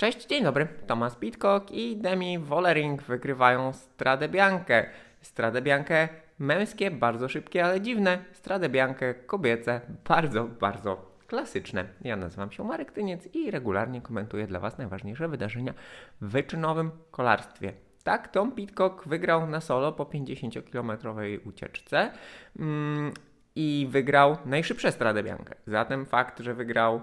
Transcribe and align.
Cześć, 0.00 0.26
dzień 0.26 0.44
dobry. 0.44 0.68
Tomasz 0.86 1.16
Pitcock 1.16 1.70
i 1.70 1.96
Demi 1.96 2.38
Wollering 2.38 3.02
wygrywają 3.02 3.72
Stradę 3.72 4.28
Biankę. 4.28 4.86
Stradę 5.20 5.62
Biankę 5.62 6.08
męskie, 6.38 6.90
bardzo 6.90 7.28
szybkie, 7.28 7.64
ale 7.64 7.80
dziwne. 7.80 8.18
Stradę 8.32 8.68
Biankę 8.68 9.14
kobiece, 9.14 9.80
bardzo, 10.08 10.44
bardzo 10.44 11.16
klasyczne. 11.26 11.84
Ja 12.00 12.16
nazywam 12.16 12.50
się 12.50 12.64
Marek 12.64 12.92
Tyniec 12.92 13.34
i 13.34 13.50
regularnie 13.50 14.00
komentuję 14.00 14.46
dla 14.46 14.60
Was 14.60 14.78
najważniejsze 14.78 15.28
wydarzenia 15.28 15.74
w 16.20 16.28
wyczynowym 16.28 16.90
kolarstwie. 17.10 17.72
Tak, 18.02 18.28
Tom 18.28 18.52
Pitcock 18.52 19.08
wygrał 19.08 19.46
na 19.46 19.60
solo 19.60 19.92
po 19.92 20.04
50-kilometrowej 20.04 21.48
ucieczce 21.48 22.10
mm, 22.58 23.12
i 23.56 23.86
wygrał 23.90 24.36
najszybsze 24.46 24.92
Stradę 24.92 25.22
Biankę. 25.22 25.54
Zatem 25.66 26.06
fakt, 26.06 26.40
że 26.40 26.54
wygrał 26.54 27.00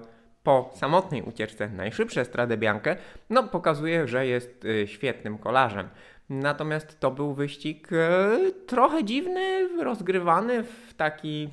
po 0.48 0.72
samotnej 0.74 1.22
ucieczce 1.22 1.70
najszybsze 1.70 2.26
Stradę 2.26 2.58
Biankę, 2.58 2.96
no 3.30 3.44
pokazuje, 3.44 4.08
że 4.08 4.28
jest 4.28 4.66
y, 4.66 4.88
świetnym 4.88 5.38
kolarzem. 5.38 5.90
Natomiast 6.30 7.00
to 7.00 7.12
był 7.12 7.34
wyścig 7.34 7.92
y, 7.92 8.54
trochę 8.68 9.04
dziwny, 9.04 9.70
rozgrywany 9.84 10.64
w 10.64 10.94
taki 10.94 11.50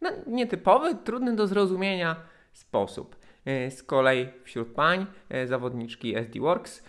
no, 0.00 0.10
nietypowy, 0.26 0.94
trudny 0.94 1.36
do 1.36 1.46
zrozumienia 1.46 2.16
sposób. 2.52 3.16
Y, 3.48 3.70
z 3.70 3.82
kolei 3.82 4.28
wśród 4.44 4.74
pań 4.74 5.06
zawodniczki 5.46 6.16
SD 6.16 6.40
Works 6.40 6.84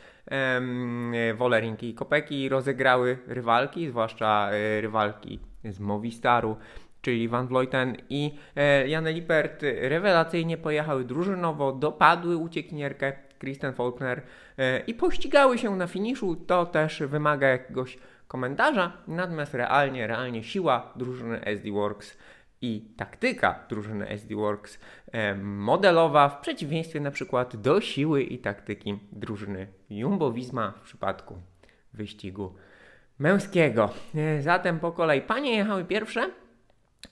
Wolerinki 1.35 1.89
i 1.89 1.93
Kopeki 1.93 2.49
rozegrały 2.49 3.17
rywalki, 3.27 3.89
zwłaszcza 3.89 4.49
rywalki 4.81 5.39
z 5.63 5.79
Movistaru, 5.79 6.57
czyli 7.03 7.27
Van 7.27 7.47
Vleuten 7.47 7.97
i 8.09 8.37
e, 8.55 8.87
Jan 8.87 9.09
Lippert 9.09 9.63
rewelacyjnie 9.81 10.57
pojechały 10.57 11.05
drużynowo, 11.05 11.71
dopadły 11.71 12.37
uciekinierkę 12.37 13.13
Kristen 13.39 13.73
Faulkner 13.73 14.21
e, 14.57 14.79
i 14.79 14.93
pościgały 14.93 15.57
się 15.57 15.75
na 15.75 15.87
finiszu. 15.87 16.35
To 16.35 16.65
też 16.65 16.99
wymaga 16.99 17.47
jakiegoś 17.47 17.97
komentarza, 18.27 18.91
natomiast 19.07 19.53
realnie, 19.53 20.07
realnie 20.07 20.43
siła 20.43 20.93
drużyny 20.95 21.45
SD 21.45 21.71
Works 21.71 22.17
i 22.61 22.81
taktyka 22.97 23.59
drużyny 23.69 24.09
SD 24.09 24.35
Works 24.35 24.79
e, 25.11 25.35
modelowa 25.35 26.29
w 26.29 26.41
przeciwieństwie 26.41 26.99
na 26.99 27.11
przykład 27.11 27.55
do 27.55 27.81
siły 27.81 28.23
i 28.23 28.37
taktyki 28.37 28.99
drużyny 29.11 29.67
Jumbo 29.89 30.31
Visma 30.31 30.71
w 30.71 30.81
przypadku 30.81 31.37
wyścigu 31.93 32.55
męskiego. 33.19 33.89
Zatem 34.39 34.79
po 34.79 34.91
kolei 34.91 35.21
panie 35.21 35.57
jechały 35.57 35.85
pierwsze, 35.85 36.29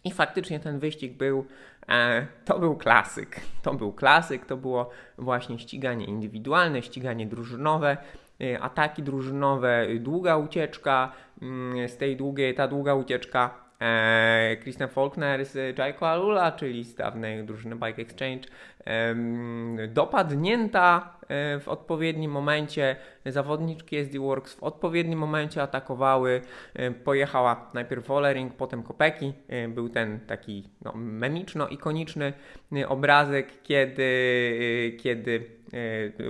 i 0.03 0.11
faktycznie 0.11 0.59
ten 0.59 0.79
wyścig 0.79 1.13
był, 1.13 1.45
e, 1.89 2.27
to 2.45 2.59
był 2.59 2.75
klasyk. 2.75 3.39
To 3.61 3.73
był 3.73 3.93
klasyk, 3.93 4.45
to 4.45 4.57
było 4.57 4.89
właśnie 5.17 5.59
ściganie 5.59 6.05
indywidualne, 6.05 6.81
ściganie 6.81 7.27
drużynowe, 7.27 7.97
e, 8.41 8.59
ataki 8.59 9.03
drużynowe, 9.03 9.87
długa 9.99 10.37
ucieczka. 10.37 11.11
Mm, 11.41 11.89
z 11.89 11.97
tej 11.97 12.17
długiej, 12.17 12.55
ta 12.55 12.67
długa 12.67 12.95
ucieczka 12.95 13.49
e, 13.79 14.57
Kristen 14.61 14.89
Faulkner 14.89 15.45
z 15.45 15.77
Jaiko 15.77 16.09
Alula, 16.09 16.51
czyli 16.51 16.83
z 16.83 16.95
dawnej 16.95 17.43
drużyny 17.43 17.75
Bike 17.75 18.01
Exchange, 18.01 18.47
dopadnięta 19.87 21.13
e, 21.20 21.20
w 21.59 21.63
odpowiednim 21.67 22.31
momencie. 22.31 22.95
Zawodniczki 23.25 23.97
SD 23.97 24.19
Works 24.19 24.53
w 24.53 24.63
odpowiednim 24.63 25.19
momencie 25.19 25.61
atakowały. 25.61 26.41
E, 26.73 26.91
pojechała 26.91 27.71
najpierw 27.73 28.07
Wollering, 28.07 28.53
potem 28.53 28.83
Kopeki. 28.83 29.33
E, 29.47 29.67
był 29.67 29.89
ten 29.89 30.19
taki 30.19 30.69
no, 30.85 30.93
memiczno-ikoniczny 30.95 32.33
obrazek, 32.87 33.47
kiedy, 33.63 34.97
kiedy 34.99 35.61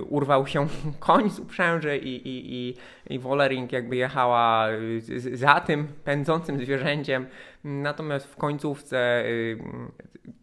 urwał 0.08 0.46
się 0.46 0.66
koń 1.00 1.30
z 1.30 1.38
uprzęży 1.38 1.98
i, 1.98 2.28
i, 2.28 2.54
i, 2.54 2.76
i 3.10 3.20
jakby 3.72 3.96
jechała 3.96 4.68
za 5.32 5.60
tym 5.60 5.88
pędzącym 6.04 6.58
zwierzęciem. 6.58 7.26
Natomiast 7.64 8.26
w 8.26 8.36
końcówce 8.36 9.24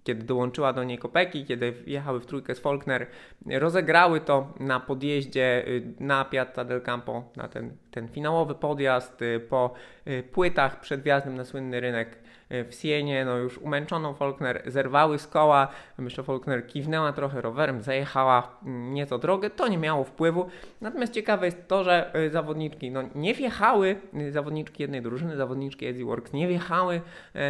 kiedy 0.03 0.24
dołączyła 0.24 0.74
do 0.74 0.84
niej 0.84 0.97
Kopeki, 0.97 1.46
kiedy 1.46 1.74
jechały 1.85 2.19
w 2.19 2.25
trójkę 2.25 2.56
z 2.56 2.59
Faulkner, 2.59 3.07
rozegrały 3.46 4.22
to 4.22 4.53
na 4.59 4.80
podjeździe 4.80 5.68
y, 5.68 5.94
na 6.00 6.25
Piazza 6.25 6.66
del 6.66 6.81
Campo, 6.81 7.24
na 7.35 7.47
ten, 7.47 7.78
ten 7.91 8.08
finałowy 8.08 8.56
podjazd 8.56 9.22
y, 9.22 9.40
po 9.40 9.74
y, 10.08 10.24
płytach 10.24 10.79
przed 10.79 11.02
wjazdem 11.02 11.35
na 11.35 11.46
słynny 11.46 11.79
rynek 11.79 12.18
w 12.49 12.73
Sienie, 12.73 13.25
no 13.25 13.37
już 13.37 13.57
umęczoną 13.57 14.13
Faulkner 14.13 14.63
zerwały 14.65 15.19
z 15.19 15.27
koła, 15.27 15.67
myślę 15.97 16.23
Faulkner 16.23 16.67
kiwnęła 16.67 17.13
trochę 17.13 17.41
rowerem, 17.41 17.81
zajechała 17.81 18.59
mm, 18.65 18.93
nieco 18.93 19.17
drogę, 19.17 19.49
to 19.49 19.67
nie 19.67 19.77
miało 19.77 20.03
wpływu, 20.03 20.49
natomiast 20.81 21.13
ciekawe 21.13 21.45
jest 21.45 21.67
to, 21.67 21.83
że 21.83 22.13
zawodniczki 22.31 22.91
no, 22.91 23.01
nie 23.15 23.33
wjechały, 23.33 23.95
zawodniczki 24.31 24.83
jednej 24.83 25.01
drużyny, 25.01 25.37
zawodniczki 25.37 25.85
Easy 25.85 26.05
Works 26.05 26.33
nie 26.33 26.47
wjechały 26.47 27.01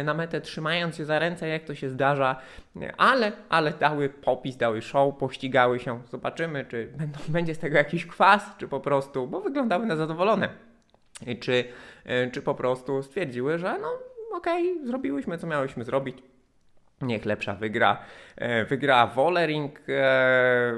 na 0.04 0.14
metę 0.14 0.40
trzymając 0.40 0.96
się 0.96 1.04
za 1.04 1.18
ręce, 1.18 1.48
jak 1.48 1.64
to 1.64 1.74
się 1.74 1.90
zdarza 1.90 2.36
ale, 2.96 3.32
ale 3.48 3.72
dały 3.72 4.08
popis, 4.08 4.56
dały 4.56 4.82
show, 4.82 5.16
pościgały 5.16 5.80
się. 5.80 6.02
Zobaczymy, 6.10 6.64
czy 6.64 6.88
będą, 6.96 7.18
będzie 7.28 7.54
z 7.54 7.58
tego 7.58 7.76
jakiś 7.76 8.06
kwas, 8.06 8.42
czy 8.58 8.68
po 8.68 8.80
prostu, 8.80 9.26
bo 9.26 9.40
wyglądały 9.40 9.86
na 9.86 9.96
zadowolone. 9.96 10.48
Czy, 11.40 11.64
e, 12.04 12.30
czy 12.30 12.42
po 12.42 12.54
prostu 12.54 13.02
stwierdziły, 13.02 13.58
że 13.58 13.78
no 13.78 13.88
okej, 14.30 14.72
okay, 14.72 14.86
zrobiłyśmy 14.86 15.38
co 15.38 15.46
miałyśmy 15.46 15.84
zrobić. 15.84 16.18
Niech 17.00 17.24
lepsza 17.24 17.54
wygra. 17.54 17.98
E, 18.36 18.64
wygra 18.64 19.06
Wollering. 19.06 19.80
E, 19.88 20.72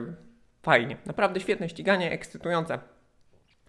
fajnie, 0.62 0.96
naprawdę 1.06 1.40
świetne 1.40 1.68
ściganie, 1.68 2.12
ekscytujące 2.12 2.78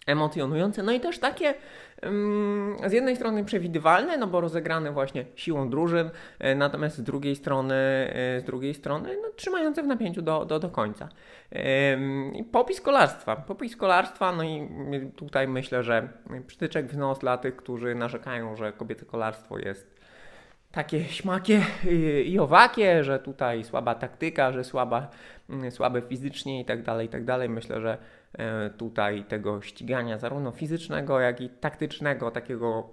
emocjonujące, 0.06 0.82
no 0.82 0.92
i 0.92 1.00
też 1.00 1.18
takie 1.18 1.54
um, 2.02 2.76
z 2.86 2.92
jednej 2.92 3.16
strony 3.16 3.44
przewidywalne, 3.44 4.16
no 4.16 4.26
bo 4.26 4.40
rozegrane 4.40 4.92
właśnie 4.92 5.24
siłą 5.34 5.70
drużyn, 5.70 6.10
e, 6.38 6.54
natomiast 6.54 6.96
z 6.96 7.02
drugiej 7.02 7.36
strony, 7.36 7.74
e, 7.74 8.40
z 8.40 8.44
drugiej 8.44 8.74
strony 8.74 9.16
no, 9.22 9.28
trzymające 9.36 9.82
w 9.82 9.86
napięciu 9.86 10.22
do, 10.22 10.44
do, 10.44 10.58
do 10.58 10.68
końca. 10.68 11.08
Popis 12.52 12.80
kolarstwa. 12.80 13.36
Popis 13.36 13.76
kolarstwa, 13.76 14.32
no 14.32 14.42
i 14.42 14.68
tutaj 15.16 15.48
myślę, 15.48 15.82
że 15.82 16.08
przytyczek 16.46 16.86
w 16.86 16.96
nos 16.96 17.18
dla 17.18 17.38
tych, 17.38 17.56
którzy 17.56 17.94
narzekają, 17.94 18.56
że 18.56 18.72
kobiece 18.72 19.04
kolarstwo 19.04 19.58
jest 19.58 19.94
takie 20.72 21.04
śmakie 21.04 21.62
i 22.24 22.38
owakie, 22.38 23.04
że 23.04 23.18
tutaj 23.18 23.64
słaba 23.64 23.94
taktyka, 23.94 24.52
że 24.52 24.64
słaba, 24.64 25.10
słabe 25.70 26.02
fizycznie 26.02 26.60
i 26.60 26.64
tak 26.64 26.82
dalej, 26.82 27.06
i 27.06 27.10
tak 27.10 27.24
dalej. 27.24 27.48
Myślę, 27.48 27.80
że 27.80 27.98
tutaj 28.78 29.24
tego 29.24 29.62
ścigania, 29.62 30.18
zarówno 30.18 30.50
fizycznego, 30.50 31.20
jak 31.20 31.40
i 31.40 31.48
taktycznego, 31.48 32.30
takiego, 32.30 32.88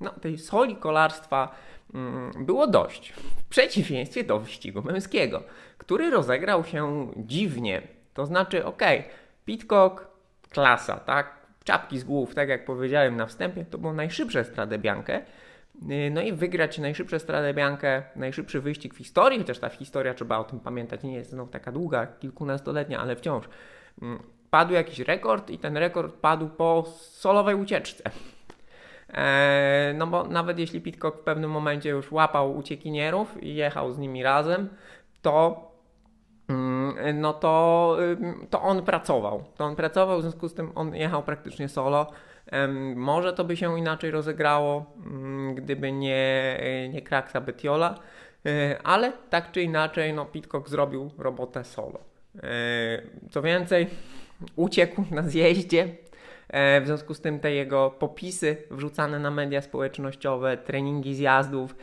no, 0.00 0.10
tej 0.10 0.38
soli 0.38 0.76
kolarstwa 0.76 1.54
mm, 1.94 2.44
było 2.46 2.66
dość. 2.66 3.12
W 3.12 3.44
przeciwieństwie 3.44 4.24
do 4.24 4.38
wyścigu 4.38 4.82
męskiego, 4.82 5.42
który 5.78 6.10
rozegrał 6.10 6.64
się 6.64 7.12
dziwnie. 7.16 7.82
To 8.14 8.26
znaczy, 8.26 8.64
ok, 8.64 8.82
Pitcock, 9.44 10.06
klasa, 10.50 10.96
tak? 10.96 11.36
Czapki 11.64 11.98
z 11.98 12.04
głów, 12.04 12.34
tak 12.34 12.48
jak 12.48 12.64
powiedziałem 12.64 13.16
na 13.16 13.26
wstępie, 13.26 13.64
to 13.64 13.78
było 13.78 13.92
najszybsze 13.92 14.44
Stradę 14.44 14.78
Biankę. 14.78 15.22
E, 15.90 16.10
no 16.10 16.20
i 16.20 16.32
wygrać 16.32 16.78
najszybsze 16.78 17.20
Stradę 17.20 17.54
Biankę, 17.54 18.02
najszybszy 18.16 18.60
wyścig 18.60 18.94
w 18.94 18.98
historii, 18.98 19.38
chociaż 19.38 19.58
ta 19.58 19.68
historia, 19.68 20.14
trzeba 20.14 20.38
o 20.38 20.44
tym 20.44 20.60
pamiętać, 20.60 21.02
nie 21.02 21.14
jest 21.14 21.30
znów 21.30 21.50
taka 21.50 21.72
długa, 21.72 22.06
kilkunastoletnia, 22.06 22.98
ale 22.98 23.16
wciąż 23.16 23.48
mm, 24.02 24.22
padł 24.50 24.72
jakiś 24.72 24.98
rekord 24.98 25.50
i 25.50 25.58
ten 25.58 25.76
rekord 25.76 26.14
padł 26.14 26.48
po 26.48 26.84
solowej 26.96 27.54
ucieczce. 27.54 28.10
E, 29.14 29.94
no 29.96 30.06
bo 30.06 30.24
nawet 30.24 30.58
jeśli 30.58 30.80
Pitcock 30.80 31.18
w 31.18 31.24
pewnym 31.24 31.50
momencie 31.50 31.90
już 31.90 32.12
łapał 32.12 32.56
uciekinierów 32.56 33.42
i 33.42 33.54
jechał 33.54 33.92
z 33.92 33.98
nimi 33.98 34.22
razem, 34.22 34.68
to 35.22 35.66
mm, 36.48 37.20
no 37.20 37.32
to, 37.32 37.96
to 38.50 38.62
on 38.62 38.82
pracował. 38.82 39.44
To 39.56 39.64
on 39.64 39.76
pracował, 39.76 40.18
w 40.18 40.22
związku 40.22 40.48
z 40.48 40.54
tym 40.54 40.72
on 40.74 40.94
jechał 40.94 41.22
praktycznie 41.22 41.68
solo. 41.68 42.12
Może 42.96 43.32
to 43.32 43.44
by 43.44 43.56
się 43.56 43.78
inaczej 43.78 44.10
rozegrało, 44.10 44.86
mm, 45.06 45.54
gdyby 45.54 45.92
nie, 45.92 46.60
nie 46.92 47.02
Kraksa 47.02 47.40
Betiola, 47.40 47.94
e, 48.46 48.78
ale 48.84 49.12
tak 49.30 49.52
czy 49.52 49.62
inaczej, 49.62 50.12
no 50.12 50.26
Pitcock 50.26 50.68
zrobił 50.68 51.10
robotę 51.18 51.64
solo. 51.64 51.98
E, 52.42 53.02
co 53.30 53.42
więcej, 53.42 53.86
uciekł 54.56 55.04
na 55.10 55.22
zjeździe. 55.22 55.88
E, 56.48 56.80
w 56.80 56.86
związku 56.86 57.14
z 57.14 57.20
tym 57.20 57.40
te 57.40 57.52
jego 57.52 57.90
popisy 57.90 58.56
wrzucane 58.70 59.18
na 59.18 59.30
media 59.30 59.62
społecznościowe, 59.62 60.56
treningi 60.56 61.14
zjazdów 61.14 61.76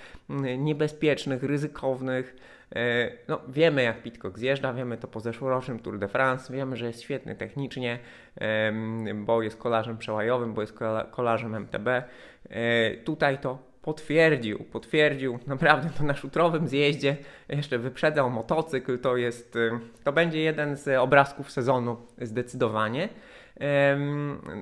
niebezpiecznych, 0.57 1.43
ryzykownych. 1.43 2.35
E, 2.75 3.11
no, 3.27 3.41
wiemy 3.47 3.83
jak 3.83 4.03
Pitcock 4.03 4.39
zjeżdża, 4.39 4.73
wiemy 4.73 4.97
to 4.97 5.07
po 5.07 5.19
zeszłorocznym 5.19 5.79
Tour 5.79 5.99
de 5.99 6.07
France, 6.07 6.53
wiemy, 6.53 6.77
że 6.77 6.85
jest 6.85 7.01
świetny 7.01 7.35
technicznie, 7.35 7.99
bo 9.15 9.41
jest 9.41 9.57
kolarzem 9.57 9.97
przełajowym, 9.97 10.53
bo 10.53 10.61
jest 10.61 10.73
kolarzem 11.11 11.55
MTB. 11.55 11.87
E, 11.87 12.03
tutaj 12.97 13.37
to 13.37 13.72
potwierdził, 13.83 14.59
potwierdził 14.63 15.39
naprawdę 15.47 15.89
to 15.97 16.03
na 16.03 16.15
szutrowym 16.15 16.67
zjeździe, 16.67 17.17
jeszcze 17.49 17.79
wyprzedzał 17.79 18.29
motocykl, 18.29 18.99
to 18.99 19.17
jest, 19.17 19.57
to 20.03 20.11
będzie 20.11 20.39
jeden 20.39 20.75
z 20.75 20.87
obrazków 20.99 21.51
sezonu 21.51 21.97
zdecydowanie. 22.21 23.09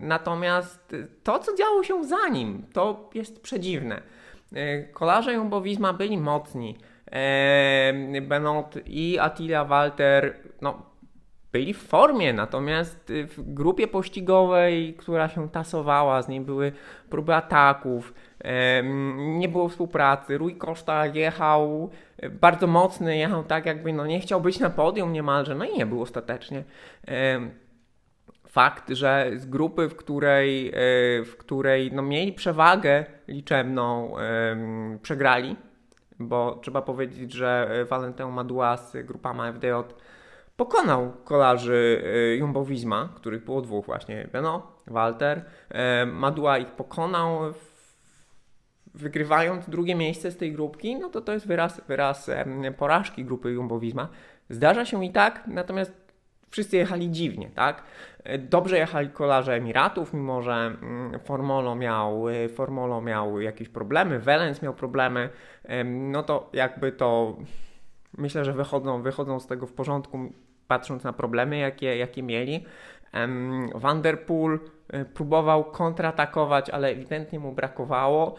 Natomiast 0.01 0.95
to, 1.23 1.39
co 1.39 1.56
działo 1.56 1.83
się 1.83 2.03
za 2.03 2.27
nim, 2.31 2.65
to 2.73 3.09
jest 3.13 3.41
przedziwne. 3.41 4.01
Kolarze 4.94 5.31
Jumbo-Visma 5.38 5.94
byli 5.94 6.17
mocni. 6.17 6.77
Benot 8.21 8.75
i 8.85 9.19
Attila 9.19 9.65
Walter 9.65 10.35
no, 10.62 10.90
byli 11.51 11.74
w 11.74 11.88
formie, 11.88 12.33
natomiast 12.33 13.13
w 13.27 13.53
grupie 13.53 13.88
pościgowej, 13.88 14.94
która 14.94 15.30
się 15.30 15.50
tasowała, 15.50 16.21
z 16.21 16.27
niej 16.27 16.42
były 16.42 16.71
próby 17.09 17.36
ataków, 17.36 18.13
nie 19.15 19.50
było 19.50 19.69
współpracy. 19.69 20.38
Rui 20.38 20.56
Costa 20.56 21.06
jechał 21.06 21.89
bardzo 22.31 22.68
mocny, 22.68 23.18
jechał 23.18 23.44
tak 23.44 23.65
jakby 23.65 23.94
no 23.94 24.06
nie 24.06 24.19
chciał 24.19 24.42
być 24.42 24.59
na 24.59 24.69
podium 24.69 25.13
niemalże, 25.13 25.56
no 25.56 25.65
i 25.65 25.77
nie 25.77 25.86
był 25.86 26.01
ostatecznie. 26.01 26.63
Fakt, 28.48 28.89
że 28.89 29.31
z 29.36 29.45
grupy, 29.45 29.89
w 29.89 29.95
której, 29.95 30.68
e, 30.68 30.74
w 31.24 31.36
której 31.39 31.92
no 31.94 32.01
mieli 32.01 32.33
przewagę 32.33 33.06
liczebną, 33.27 34.15
przegrali, 35.01 35.56
bo 36.19 36.59
trzeba 36.62 36.81
powiedzieć, 36.81 37.33
że 37.33 37.69
Valentin 37.89 38.27
Maduas, 38.27 38.98
grupa 39.03 39.33
MFDJ 39.33 39.68
pokonał 40.62 41.12
kolarzy 41.24 42.04
e, 42.06 42.36
Jumbo 42.36 42.66
Visma, 42.66 43.10
których 43.16 43.46
było 43.46 43.62
dwóch 43.62 43.86
właśnie, 43.86 44.28
Beno, 44.31 44.72
Walter. 44.88 45.46
Madua 46.08 46.58
ich 46.58 46.72
pokonał 46.72 47.40
wygrywając 48.94 49.69
drugie 49.69 49.96
miejsce 49.96 50.31
z 50.31 50.38
tej 50.38 50.52
grupki, 50.54 50.96
no 50.96 51.10
to 51.10 51.22
to 51.22 51.34
jest 51.34 51.48
wyraz, 51.48 51.81
wyraz 51.88 52.30
porażki 52.78 53.25
grupy 53.25 53.52
Jumbo 53.52 53.80
Visma. 53.80 54.08
Zdarza 54.50 54.86
się 54.86 55.06
i 55.06 55.12
tak, 55.12 55.44
natomiast 55.48 55.94
wszyscy 56.50 56.78
jechali 56.78 57.12
dziwnie, 57.12 57.50
tak? 57.56 57.84
Dobrze 58.40 58.78
jechali 58.78 59.10
kolarze 59.10 59.54
Emiratów, 59.54 60.13
mimo 60.13 60.42
że 60.42 60.54
mm, 60.54 61.19
Formolo 61.19 61.75
miał, 61.75 62.30
y, 62.30 62.50
Formolo 62.50 63.02
miał 63.02 63.42
jakieś 63.42 63.69
problemy, 63.69 64.19
Velens 64.19 64.62
miał 64.62 64.74
problemy, 64.74 65.30
no 65.86 66.24
to 66.24 66.50
jakby 66.54 66.92
to 66.92 67.38
myślę, 68.18 68.46
że 68.46 68.54
wychodzą, 68.54 69.02
wychodzą 69.02 69.40
z 69.40 69.48
tego 69.48 69.68
w 69.68 69.74
porządku, 69.74 70.19
patrząc 70.71 71.03
na 71.03 71.13
problemy, 71.13 71.57
jakie, 71.57 71.97
jakie 71.97 72.23
mieli. 72.23 72.65
Vanderpool 73.75 74.59
y, 74.94 75.06
próbował 75.06 75.63
kontratakować, 75.63 76.69
ale 76.69 76.88
ewidentnie 76.88 77.39
mu 77.39 77.51
brakowało. 77.51 78.35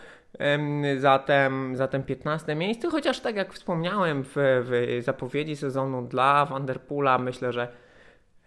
Zatem, 0.99 1.77
zatem 1.77 2.03
15 2.03 2.55
miejsce, 2.55 2.91
chociaż 2.91 3.21
tak 3.21 3.37
jak 3.37 3.53
wspomniałem 3.53 4.23
w, 4.25 4.33
w 4.37 5.01
zapowiedzi 5.05 5.57
sezonu 5.57 6.03
dla 6.03 6.47
Vanderpoola, 6.47 7.19
myślę, 7.19 7.53
że 7.53 7.69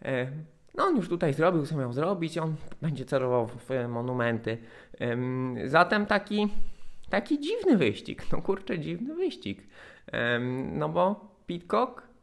e, 0.02 0.28
no 0.76 0.84
on 0.84 0.96
już 0.96 1.10
tutaj 1.10 1.34
zrobił, 1.34 1.66
co 1.66 1.78
miał 1.78 1.94
zrobić, 1.94 2.38
on 2.38 2.56
będzie 2.82 3.06
celował 3.06 3.48
w 3.48 3.70
monumenty. 3.88 4.58
Zatem 5.66 6.06
taki, 6.06 6.48
taki 7.10 7.40
dziwny 7.40 7.78
wyścig, 7.78 8.32
no 8.32 8.42
kurczę, 8.42 8.80
dziwny 8.80 9.16
wyścig. 9.16 9.64
No 10.72 10.90
bo 10.90 11.36
Pitcock 11.48 12.15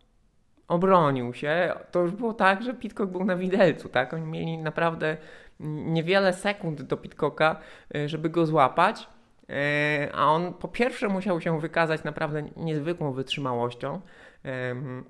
obronił 0.72 1.34
się. 1.34 1.72
To 1.90 2.00
już 2.00 2.12
było 2.12 2.34
tak, 2.34 2.62
że 2.62 2.74
Pitcock 2.74 3.12
był 3.12 3.24
na 3.24 3.36
widelcu, 3.36 3.88
tak? 3.88 4.14
Oni 4.14 4.26
mieli 4.26 4.58
naprawdę 4.58 5.16
niewiele 5.60 6.32
sekund 6.32 6.82
do 6.82 6.96
Pitcocka, 6.96 7.56
e, 7.94 8.08
żeby 8.08 8.30
go 8.30 8.46
złapać. 8.46 9.08
E, 9.48 10.08
a 10.14 10.26
on 10.26 10.54
po 10.54 10.68
pierwsze 10.68 11.08
musiał 11.08 11.40
się 11.40 11.60
wykazać 11.60 12.04
naprawdę 12.04 12.42
niezwykłą 12.56 13.12
wytrzymałością, 13.12 14.00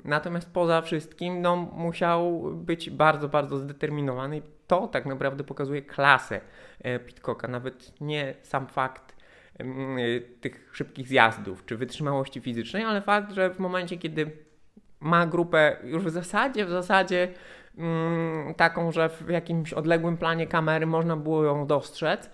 natomiast 0.04 0.52
poza 0.52 0.82
wszystkim 0.82 1.42
no, 1.42 1.56
musiał 1.56 2.42
być 2.54 2.90
bardzo, 2.90 3.28
bardzo 3.28 3.58
zdeterminowany 3.58 4.38
i 4.38 4.42
to 4.66 4.88
tak 4.88 5.06
naprawdę 5.06 5.44
pokazuje 5.44 5.82
klasę 5.82 6.40
e, 6.80 6.98
Pitcocka, 6.98 7.48
nawet 7.48 8.00
nie 8.00 8.34
sam 8.42 8.66
fakt 8.66 9.16
tych 10.40 10.70
szybkich 10.72 11.08
zjazdów 11.08 11.66
czy 11.66 11.76
wytrzymałości 11.76 12.40
fizycznej, 12.40 12.84
ale 12.84 13.02
fakt, 13.02 13.32
że 13.32 13.50
w 13.50 13.58
momencie, 13.58 13.98
kiedy 13.98 14.30
ma 15.02 15.26
grupę 15.26 15.76
już 15.84 16.04
w 16.04 16.10
zasadzie, 16.10 16.64
w 16.64 16.70
zasadzie 16.70 17.28
taką, 18.56 18.92
że 18.92 19.08
w 19.08 19.28
jakimś 19.28 19.72
odległym 19.72 20.16
planie 20.16 20.46
kamery 20.46 20.86
można 20.86 21.16
było 21.16 21.44
ją 21.44 21.66
dostrzec, 21.66 22.30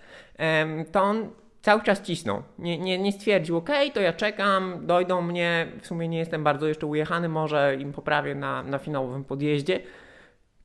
to 0.91 1.01
on 1.01 1.29
cały 1.61 1.81
czas 1.81 2.01
cisnął. 2.01 2.43
Nie, 2.59 2.77
nie, 2.77 2.99
nie 2.99 3.11
stwierdził, 3.11 3.57
ok, 3.57 3.69
to 3.93 4.01
ja 4.01 4.13
czekam, 4.13 4.85
dojdą 4.85 5.21
mnie, 5.21 5.71
w 5.81 5.87
sumie 5.87 6.07
nie 6.07 6.17
jestem 6.17 6.43
bardzo 6.43 6.67
jeszcze 6.67 6.87
ujechany, 6.87 7.29
może 7.29 7.75
im 7.79 7.93
poprawię 7.93 8.35
na, 8.35 8.63
na 8.63 8.77
finałowym 8.77 9.23
podjeździe. 9.23 9.79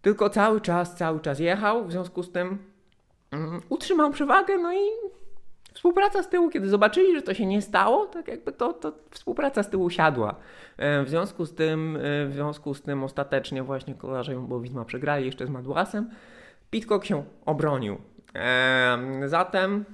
Tylko 0.02 0.30
cały 0.30 0.60
czas, 0.60 0.96
cały 0.96 1.20
czas 1.20 1.38
jechał, 1.38 1.84
w 1.84 1.92
związku 1.92 2.22
z 2.22 2.32
tym 2.32 2.58
um, 3.32 3.60
utrzymał 3.68 4.10
przewagę, 4.10 4.58
no 4.58 4.72
i 4.72 4.86
współpraca 5.74 6.22
z 6.22 6.28
tyłu, 6.28 6.50
kiedy 6.50 6.68
zobaczyli, 6.68 7.14
że 7.14 7.22
to 7.22 7.34
się 7.34 7.46
nie 7.46 7.62
stało, 7.62 8.06
tak 8.06 8.28
jakby 8.28 8.52
to, 8.52 8.72
to 8.72 8.92
współpraca 9.10 9.62
z 9.62 9.70
tyłu 9.70 9.90
siadła. 9.90 10.34
E, 10.76 11.04
w 11.04 11.08
związku 11.08 11.46
z 11.46 11.54
tym, 11.54 11.96
e, 11.96 12.00
w 12.26 12.32
związku 12.32 12.74
z 12.74 12.82
tym 12.82 13.04
ostatecznie 13.04 13.62
właśnie 13.62 13.94
kolarze 13.94 14.34
bo 14.34 14.60
Widma 14.60 14.84
przegrali 14.84 15.26
jeszcze 15.26 15.46
z 15.46 15.50
Madłasem. 15.50 16.10
Pitcock 16.70 17.04
się 17.04 17.24
obronił. 17.46 17.96
E, 18.34 18.98
zatem 19.24 19.84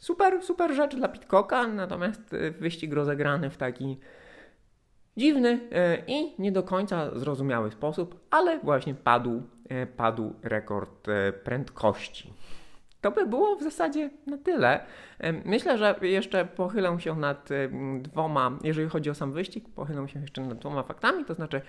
Super, 0.00 0.42
super 0.42 0.74
rzecz 0.74 0.96
dla 0.96 1.08
Pitcocka, 1.08 1.66
natomiast 1.66 2.36
wyścig 2.58 2.92
rozegrany 2.92 3.50
w 3.50 3.56
taki 3.56 3.98
dziwny 5.16 5.60
i 6.06 6.34
nie 6.38 6.52
do 6.52 6.62
końca 6.62 7.18
zrozumiały 7.18 7.70
sposób, 7.70 8.20
ale 8.30 8.58
właśnie 8.58 8.94
padł, 8.94 9.42
padł 9.96 10.34
rekord 10.42 11.06
prędkości. 11.44 12.32
To 13.06 13.10
by 13.10 13.26
było 13.26 13.56
w 13.56 13.62
zasadzie 13.62 14.10
na 14.26 14.38
tyle. 14.38 14.80
Myślę, 15.44 15.78
że 15.78 15.94
jeszcze 16.02 16.44
pochylę 16.44 17.00
się 17.00 17.16
nad 17.16 17.48
dwoma, 17.98 18.58
jeżeli 18.64 18.88
chodzi 18.88 19.10
o 19.10 19.14
sam 19.14 19.32
wyścig, 19.32 19.64
pochylę 19.74 20.08
się 20.08 20.20
jeszcze 20.20 20.42
nad 20.42 20.58
dwoma 20.58 20.82
faktami, 20.82 21.24
to 21.24 21.34
znaczy, 21.34 21.60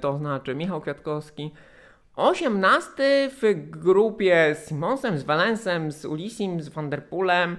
to 0.00 0.18
znaczy 0.18 0.54
Michał 0.54 0.80
Kwiatkowski 0.80 1.50
18 2.16 3.30
w 3.42 3.70
grupie 3.70 4.54
z 4.54 4.68
Simonsem, 4.68 5.18
z 5.18 5.22
Valensem, 5.22 5.92
z 5.92 6.04
Ulisim, 6.04 6.62
z 6.62 6.68
Vanderpoolem, 6.68 7.56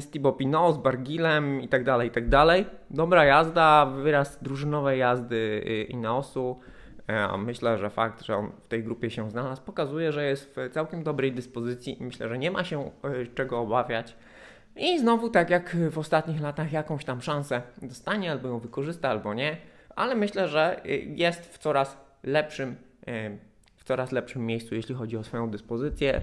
z 0.00 0.10
Thibaut 0.10 0.36
Pinot, 0.36 0.74
z 0.74 0.78
Bargilem 0.78 1.60
itd., 1.60 1.84
tak 1.84 2.04
itd. 2.04 2.30
Tak 2.30 2.64
Dobra 2.90 3.24
jazda, 3.24 3.86
wyraz 3.86 4.42
drużynowej 4.42 4.98
jazdy 4.98 5.36
y, 5.36 5.82
Ineosu. 5.82 6.60
E, 7.10 7.38
myślę, 7.38 7.78
że 7.78 7.90
fakt, 7.90 8.22
że 8.22 8.36
on 8.36 8.50
w 8.64 8.68
tej 8.68 8.84
grupie 8.84 9.10
się 9.10 9.30
znalazł, 9.30 9.62
pokazuje, 9.62 10.12
że 10.12 10.24
jest 10.24 10.54
w 10.56 10.70
całkiem 10.72 11.02
dobrej 11.02 11.32
dyspozycji 11.32 12.02
i 12.02 12.04
myślę, 12.04 12.28
że 12.28 12.38
nie 12.38 12.50
ma 12.50 12.64
się 12.64 12.80
e, 12.80 13.26
czego 13.34 13.60
obawiać. 13.60 14.16
I 14.76 14.98
znowu, 14.98 15.30
tak 15.30 15.50
jak 15.50 15.76
w 15.90 15.98
ostatnich 15.98 16.40
latach, 16.40 16.72
jakąś 16.72 17.04
tam 17.04 17.22
szansę 17.22 17.62
dostanie, 17.82 18.32
albo 18.32 18.48
ją 18.48 18.58
wykorzysta, 18.58 19.08
albo 19.08 19.34
nie, 19.34 19.56
ale 19.96 20.14
myślę, 20.14 20.48
że 20.48 20.86
y, 20.86 20.88
jest 21.16 21.54
w 21.54 21.58
coraz 21.58 21.98
lepszym 22.22 22.76
w 23.76 23.84
coraz 23.84 24.12
lepszym 24.12 24.46
miejscu, 24.46 24.74
jeśli 24.74 24.94
chodzi 24.94 25.16
o 25.16 25.24
swoją 25.24 25.50
dyspozycję. 25.50 26.20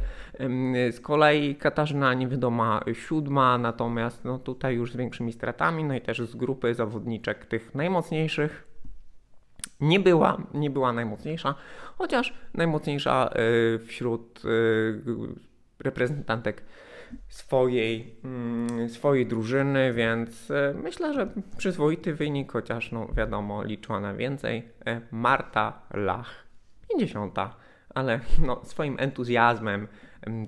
Z 0.91 0.99
kolei 0.99 1.55
Katarzyna 1.55 2.13
niewiadoma 2.13 2.83
siódma, 2.93 3.57
natomiast 3.57 4.25
no 4.25 4.39
tutaj 4.39 4.75
już 4.75 4.91
z 4.91 4.95
większymi 4.95 5.33
stratami, 5.33 5.83
no 5.83 5.95
i 5.95 6.01
też 6.01 6.21
z 6.21 6.35
grupy 6.35 6.73
zawodniczek 6.73 7.45
tych 7.45 7.75
najmocniejszych. 7.75 8.67
Nie 9.81 9.99
była, 9.99 10.37
nie 10.53 10.69
była 10.69 10.93
najmocniejsza, 10.93 11.55
chociaż 11.97 12.33
najmocniejsza 12.53 13.29
y, 13.75 13.79
wśród 13.79 14.45
y, 14.45 15.01
reprezentantek 15.79 16.63
swojej, 17.27 18.15
mm, 18.23 18.89
swojej 18.89 19.25
drużyny, 19.25 19.93
więc 19.93 20.51
y, 20.51 20.75
myślę, 20.83 21.13
że 21.13 21.31
przyzwoity 21.57 22.13
wynik, 22.13 22.51
chociaż 22.51 22.91
no 22.91 23.07
wiadomo, 23.13 23.63
liczyła 23.63 23.99
na 23.99 24.13
więcej. 24.13 24.69
Marta 25.11 25.81
Lach 25.93 26.47
50, 26.89 27.35
ale 27.89 28.19
no, 28.45 28.61
swoim 28.65 28.95
entuzjazmem 28.99 29.87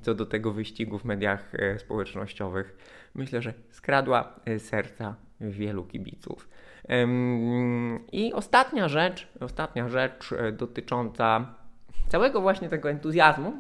co 0.02 0.16
do 0.16 0.26
tego 0.26 0.52
wyścigu 0.52 1.00
w 1.00 1.06
mediach 1.06 1.56
e, 1.56 1.80
społecznościowych 1.80 2.78
myślę, 3.16 3.42
że 3.42 3.54
skradła 3.72 4.40
e, 4.46 4.60
serca 4.60 5.16
wielu 5.42 5.86
kibiców. 5.86 6.50
I 8.12 8.34
ostatnia 8.34 8.88
rzecz, 8.88 9.28
ostatnia 9.40 9.90
rzecz 9.90 10.32
e, 10.32 10.52
dotycząca 10.52 11.56
całego 12.08 12.42
właśnie 12.42 12.70
tego 12.70 12.90
entuzjazmu 12.90 13.54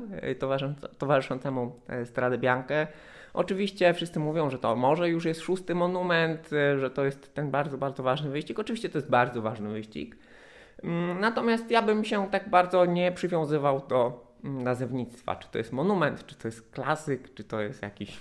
towarzyszącemu 0.98 1.80
Stradę 2.06 2.38
Biankę. 2.38 2.88
Oczywiście 3.34 3.94
wszyscy 3.94 4.20
mówią, 4.20 4.50
że 4.50 4.60
to 4.60 4.76
może 4.76 5.10
już 5.10 5.26
jest 5.26 5.42
szósty 5.42 5.76
monument, 5.76 6.50
że 6.80 6.90
to 6.90 7.06
jest 7.06 7.34
ten 7.34 7.52
bardzo, 7.52 7.78
bardzo 7.78 8.04
ważny 8.04 8.30
wyścig. 8.30 8.60
Oczywiście 8.60 8.90
to 8.90 8.98
jest 8.98 9.10
bardzo 9.10 9.42
ważny 9.42 9.70
wyścig. 9.70 10.16
Mm, 10.84 11.20
natomiast 11.20 11.72
ja 11.72 11.82
bym 11.82 12.06
się 12.06 12.28
tak 12.32 12.50
bardzo 12.50 12.86
nie 12.86 13.12
przywiązywał 13.12 13.88
do 13.88 14.26
mm, 14.44 14.64
nazewnictwa, 14.64 15.36
czy 15.36 15.48
to 15.52 15.58
jest 15.58 15.74
monument, 15.74 16.26
czy 16.26 16.36
to 16.36 16.48
jest 16.48 16.72
klasyk, 16.72 17.34
czy 17.34 17.44
to 17.44 17.62
jest 17.62 17.82
jakiś 17.82 18.20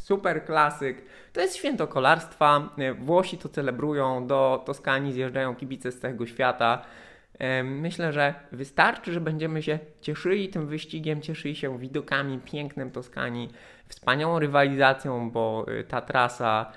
super 0.00 0.44
klasyk. 0.44 1.04
To 1.32 1.40
jest 1.40 1.56
święto 1.56 1.86
kolarstwa. 1.86 2.70
E, 2.78 2.94
Włosi 2.94 3.38
to 3.38 3.48
celebrują, 3.48 4.26
do 4.26 4.62
Toskanii 4.66 5.12
zjeżdżają 5.12 5.56
kibice 5.56 5.92
z 5.92 6.00
całego 6.00 6.26
świata. 6.26 6.82
E, 7.38 7.62
Myślę, 7.62 8.12
że 8.12 8.34
wystarczy, 8.52 9.12
że 9.12 9.20
będziemy 9.20 9.62
się 9.62 9.78
cieszyli 10.00 10.48
tym 10.48 10.66
wyścigiem, 10.66 11.22
cieszyli 11.22 11.56
się 11.56 11.78
widokami 11.78 12.38
pięknym 12.38 12.90
Toskanii, 12.90 13.48
wspaniałą 13.88 14.38
rywalizacją, 14.38 15.30
bo 15.30 15.66
y, 15.68 15.84
ta 15.84 16.00
trasa 16.00 16.72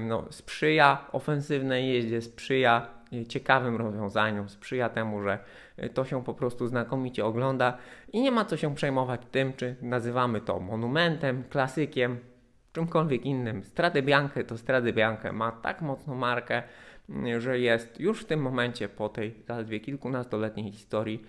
no, 0.00 0.24
sprzyja 0.30 1.06
ofensywnej 1.12 1.88
jeździe, 1.88 2.22
sprzyja 2.22 2.86
ciekawym 3.28 3.76
rozwiązaniom, 3.76 4.48
sprzyja 4.48 4.88
temu, 4.88 5.22
że 5.22 5.38
to 5.94 6.04
się 6.04 6.24
po 6.24 6.34
prostu 6.34 6.66
znakomicie 6.66 7.24
ogląda 7.24 7.78
i 8.12 8.20
nie 8.20 8.30
ma 8.30 8.44
co 8.44 8.56
się 8.56 8.74
przejmować 8.74 9.20
tym, 9.30 9.52
czy 9.52 9.76
nazywamy 9.82 10.40
to 10.40 10.60
monumentem, 10.60 11.44
klasykiem, 11.50 12.18
czymkolwiek 12.72 13.26
innym. 13.26 13.64
Strady 13.64 14.02
Bianche 14.02 14.44
to 14.44 14.58
Strady 14.58 14.92
Bianche 14.92 15.32
ma 15.32 15.52
tak 15.52 15.82
mocną 15.82 16.14
markę, 16.14 16.62
że 17.38 17.58
jest 17.58 18.00
już 18.00 18.22
w 18.22 18.24
tym 18.24 18.40
momencie 18.40 18.88
po 18.88 19.08
tej 19.08 19.34
zaledwie 19.48 19.80
kilkunastoletniej 19.80 20.72
historii, 20.72 21.22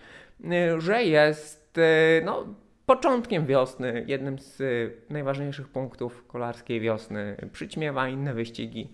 że 0.77 1.03
jest 1.03 1.77
y, 1.77 1.81
no, 2.25 2.45
początkiem 2.85 3.45
wiosny, 3.45 4.03
jednym 4.07 4.39
z 4.39 4.61
y, 4.61 4.91
najważniejszych 5.09 5.67
punktów 5.67 6.27
kolarskiej 6.27 6.81
wiosny. 6.81 7.35
Przyćmiewa 7.51 8.07
inne 8.07 8.33
wyścigi, 8.33 8.93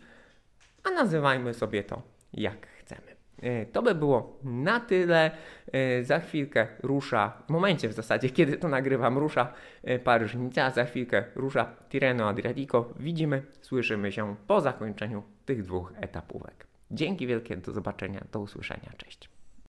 a 0.83 0.89
nazywajmy 0.89 1.53
sobie 1.53 1.83
to 1.83 2.01
jak 2.33 2.76
To 3.71 3.81
by 3.81 3.95
było 3.95 4.39
na 4.43 4.79
tyle. 4.79 5.31
Y, 5.75 6.03
Za 6.05 6.19
chwilkę 6.19 6.67
rusza, 6.83 7.43
w 7.47 7.49
momencie 7.49 7.89
w 7.89 7.93
zasadzie, 7.93 8.29
kiedy 8.29 8.57
to 8.57 8.67
nagrywam, 8.67 9.17
rusza 9.17 9.53
y, 9.87 9.99
Paryż-Nica, 9.99 10.71
za 10.71 10.85
chwilkę 10.85 11.23
rusza 11.35 11.75
Tirreno 11.89 12.29
Adriatico. 12.29 12.93
Widzimy, 12.99 13.43
słyszymy 13.61 14.11
się 14.11 14.35
po 14.47 14.61
zakończeniu 14.61 15.23
tych 15.45 15.63
dwóch 15.63 15.93
etapówek. 16.01 16.67
Dzięki 16.91 17.27
wielkie, 17.27 17.57
do 17.57 17.71
zobaczenia, 17.71 18.23
do 18.31 18.39
usłyszenia, 18.39 18.91
cześć. 18.97 19.36